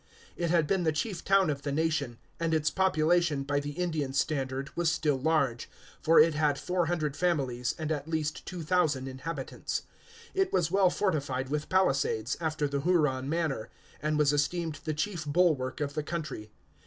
It 0.35 0.49
had 0.49 0.65
been 0.65 0.81
the 0.81 0.91
chief 0.91 1.23
town 1.23 1.51
of 1.51 1.61
the 1.61 1.71
nation, 1.71 2.17
and 2.39 2.55
its 2.55 2.71
population, 2.71 3.43
by 3.43 3.59
the 3.59 3.73
Indian 3.73 4.13
standard, 4.13 4.75
was 4.75 4.91
still 4.91 5.19
large; 5.19 5.69
for 6.01 6.19
it 6.19 6.33
had 6.33 6.57
four 6.57 6.87
hundred 6.87 7.15
families, 7.15 7.75
and 7.77 7.91
at 7.91 8.07
least 8.07 8.43
two 8.47 8.63
thousand 8.63 9.07
inhabitants. 9.07 9.83
It 10.33 10.51
was 10.51 10.71
well 10.71 10.89
fortified 10.89 11.49
with 11.49 11.69
palisades, 11.69 12.35
after 12.41 12.67
the 12.67 12.81
Huron 12.81 13.29
manner, 13.29 13.69
and 14.01 14.17
was 14.17 14.33
esteemed 14.33 14.79
the 14.85 14.95
chief 14.95 15.23
bulwark 15.23 15.79
of 15.81 15.93
the 15.93 16.01
country. 16.01 16.49